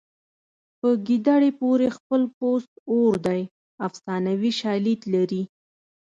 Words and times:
په 0.79 0.87
ګیدړې 1.07 1.51
پورې 1.59 1.87
خپل 1.97 2.21
پوست 2.37 2.71
اور 2.91 3.13
دی 3.25 3.41
افسانوي 3.87 4.51
شالید 4.59 5.01
لري 5.13 5.43